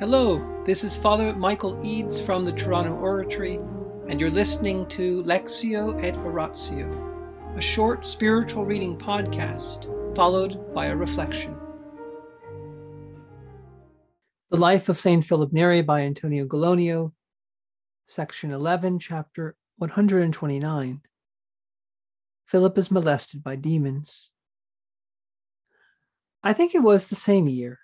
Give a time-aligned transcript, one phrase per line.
[0.00, 3.60] Hello, this is Father Michael Eades from the Toronto Oratory,
[4.08, 9.86] and you're listening to Lectio et Oratio, a short spiritual reading podcast
[10.16, 11.56] followed by a reflection.
[14.50, 15.24] The Life of St.
[15.24, 17.12] Philip Neri by Antonio Gallonio,
[18.08, 21.02] section 11, chapter 129.
[22.46, 24.32] Philip is molested by demons.
[26.42, 27.78] I think it was the same year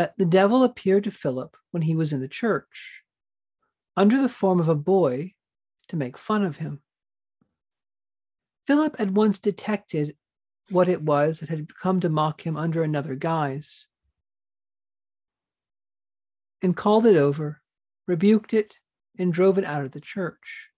[0.00, 3.02] that the devil appeared to Philip when he was in the church,
[3.98, 5.34] under the form of a boy,
[5.88, 6.80] to make fun of him.
[8.66, 10.16] Philip at once detected
[10.70, 13.88] what it was that had come to mock him under another guise,
[16.62, 17.60] and called it over,
[18.06, 18.78] rebuked it,
[19.18, 20.70] and drove it out of the church.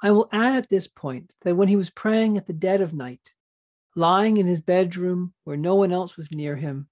[0.00, 2.94] I will add at this point that when he was praying at the dead of
[2.94, 3.34] night,
[3.96, 6.88] lying in his bedroom where no one else was near him,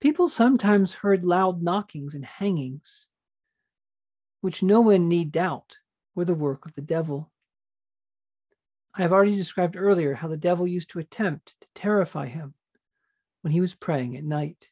[0.00, 3.06] People sometimes heard loud knockings and hangings,
[4.40, 5.78] which no one need doubt
[6.14, 7.30] were the work of the devil.
[8.94, 12.54] I have already described earlier how the devil used to attempt to terrify him
[13.42, 14.70] when he was praying at night.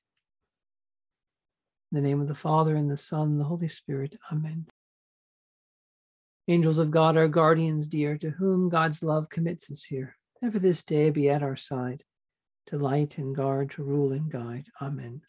[1.90, 4.16] In the name of the Father, and the Son, and the Holy Spirit.
[4.30, 4.66] Amen.
[6.48, 10.82] Angels of God, our guardians dear, to whom God's love commits us here, ever this
[10.82, 12.04] day be at our side
[12.66, 14.66] to light and guard, to rule and guide.
[14.80, 15.22] Amen.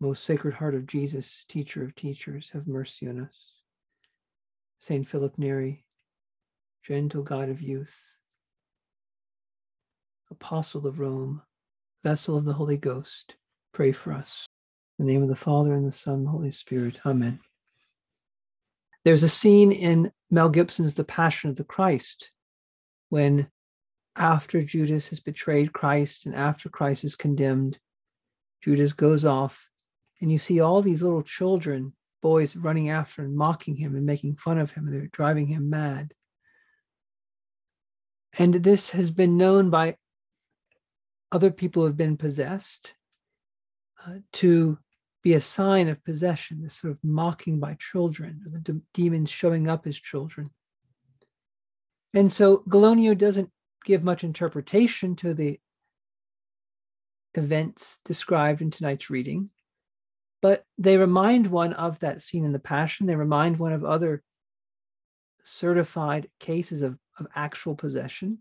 [0.00, 3.52] Most Sacred Heart of Jesus, Teacher of Teachers, have mercy on us.
[4.78, 5.86] Saint Philip Neri,
[6.82, 7.96] gentle God of youth,
[10.30, 11.42] Apostle of Rome,
[12.02, 13.36] vessel of the Holy Ghost,
[13.72, 14.46] pray for us.
[14.98, 17.00] In the name of the Father, and the Son, and the Holy Spirit.
[17.06, 17.40] Amen.
[19.04, 22.30] There's a scene in Mel Gibson's The Passion of the Christ
[23.08, 23.48] when
[24.16, 27.78] after Judas has betrayed Christ and after Christ is condemned,
[28.62, 29.68] Judas goes off,
[30.20, 34.36] and you see all these little children, boys running after and mocking him and making
[34.36, 34.86] fun of him.
[34.86, 36.14] And they're driving him mad.
[38.38, 39.96] And this has been known by
[41.30, 42.94] other people who have been possessed
[44.06, 44.78] uh, to
[45.22, 49.68] be a sign of possession, this sort of mocking by children, the de- demons showing
[49.68, 50.50] up as children.
[52.12, 53.50] And so Gallonio doesn't
[53.84, 55.60] give much interpretation to the
[57.34, 59.50] events described in tonight's reading,
[60.40, 63.06] but they remind one of that scene in the Passion.
[63.06, 64.22] They remind one of other
[65.42, 68.38] certified cases of, of actual possession.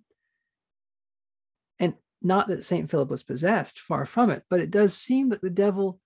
[1.80, 2.90] And not that St.
[2.90, 6.00] Philip was possessed, far from it, but it does seem that the devil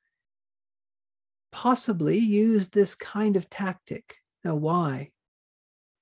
[1.51, 4.17] possibly used this kind of tactic.
[4.43, 5.11] Now, why?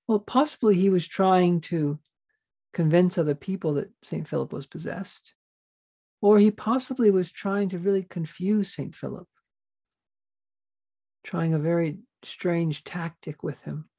[0.07, 1.99] Well, possibly he was trying to
[2.75, 4.27] convince other people that St.
[4.27, 5.33] Philip was possessed.
[6.21, 8.93] Or he possibly was trying to really confuse St.
[8.93, 9.27] Philip,
[11.23, 13.89] trying a very strange tactic with him.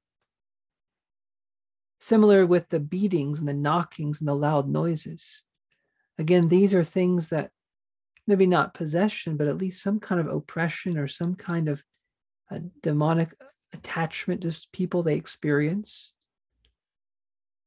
[2.00, 5.42] Similar with the beatings and the knockings and the loud noises.
[6.18, 7.50] Again, these are things that
[8.26, 11.82] maybe not possession, but at least some kind of oppression or some kind of
[12.50, 13.34] uh, demonic
[13.72, 16.12] attachment to people they experience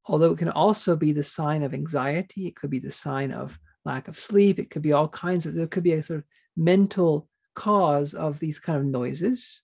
[0.06, 3.58] although it can also be the sign of anxiety, it could be the sign of
[3.84, 6.24] lack of sleep, it could be all kinds of, there could be a sort of
[6.56, 9.62] mental cause of these kind of noises.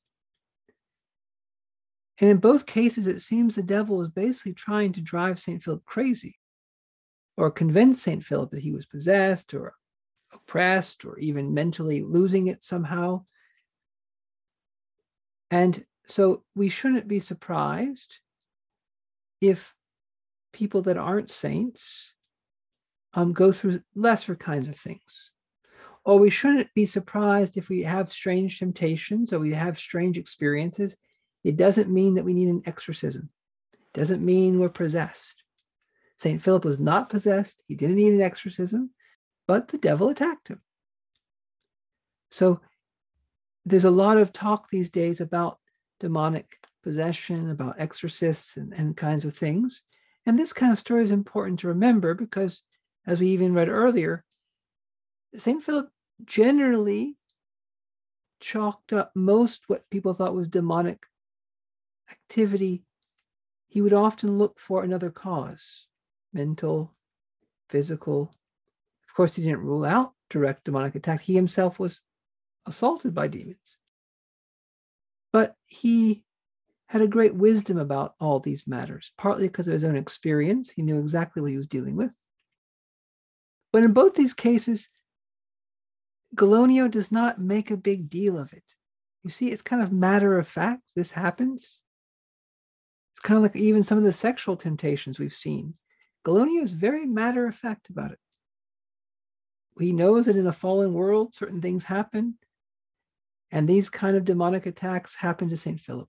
[2.18, 5.62] And in both cases, it seems the devil was basically trying to drive St.
[5.62, 6.38] Philip crazy
[7.36, 8.24] or convince St.
[8.24, 9.74] Philip that he was possessed or
[10.32, 13.24] oppressed or even mentally losing it somehow.
[15.50, 18.20] And so we shouldn't be surprised
[19.40, 19.74] if
[20.52, 22.14] people that aren't saints
[23.14, 25.30] um, go through lesser kinds of things.
[26.04, 30.96] Or we shouldn't be surprised if we have strange temptations or we have strange experiences.
[31.42, 33.30] It doesn't mean that we need an exorcism.
[33.72, 35.42] It doesn't mean we're possessed.
[36.18, 36.40] St.
[36.40, 37.62] Philip was not possessed.
[37.66, 38.90] He didn't need an exorcism,
[39.46, 40.60] but the devil attacked him.
[42.30, 42.60] So
[43.64, 45.58] there's a lot of talk these days about
[46.00, 46.46] demonic
[46.82, 49.82] possession, about exorcists and, and kinds of things.
[50.26, 52.64] And this kind of story is important to remember because,
[53.06, 54.24] as we even read earlier,
[55.36, 55.62] St.
[55.62, 55.88] Philip
[56.24, 57.16] generally
[58.40, 61.06] chalked up most what people thought was demonic
[62.10, 62.82] activity.
[63.68, 65.86] He would often look for another cause
[66.32, 66.92] mental,
[67.68, 68.34] physical.
[69.08, 71.22] Of course, he didn't rule out direct demonic attack.
[71.22, 72.00] He himself was
[72.66, 73.78] assaulted by demons.
[75.32, 76.24] But he
[76.88, 80.70] had a great wisdom about all these matters, partly because of his own experience.
[80.70, 82.12] He knew exactly what he was dealing with.
[83.72, 84.88] But in both these cases,
[86.34, 88.64] Gallonio does not make a big deal of it.
[89.24, 90.82] You see, it's kind of matter of fact.
[90.94, 91.82] This happens.
[93.12, 95.74] It's kind of like even some of the sexual temptations we've seen.
[96.24, 98.18] Gallonio is very matter of fact about it.
[99.78, 102.38] He knows that in a fallen world, certain things happen.
[103.50, 105.80] And these kind of demonic attacks happen to St.
[105.80, 106.08] Philip.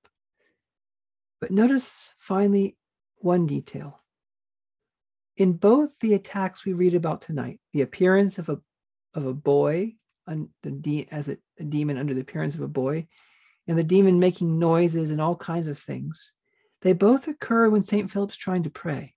[1.39, 2.77] But notice finally
[3.17, 4.01] one detail.
[5.35, 8.59] In both the attacks we read about tonight, the appearance of a,
[9.13, 9.95] of a boy
[10.27, 13.07] un, the de- as a, a demon under the appearance of a boy,
[13.67, 16.33] and the demon making noises and all kinds of things,
[16.81, 18.11] they both occur when St.
[18.11, 19.15] Philip's trying to pray.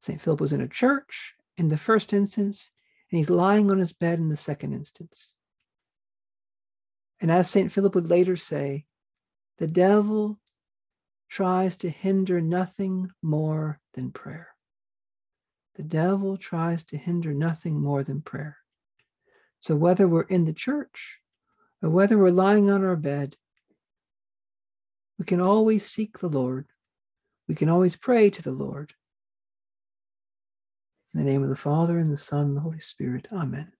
[0.00, 0.20] St.
[0.20, 2.70] Philip was in a church in the first instance,
[3.10, 5.32] and he's lying on his bed in the second instance.
[7.20, 7.70] And as St.
[7.70, 8.86] Philip would later say,
[9.60, 10.40] the devil
[11.28, 14.48] tries to hinder nothing more than prayer.
[15.76, 18.56] The devil tries to hinder nothing more than prayer.
[19.60, 21.18] So whether we're in the church
[21.82, 23.36] or whether we're lying on our bed,
[25.18, 26.66] we can always seek the Lord.
[27.46, 28.94] We can always pray to the Lord.
[31.12, 33.28] In the name of the Father, and the Son, and the Holy Spirit.
[33.30, 33.72] Amen.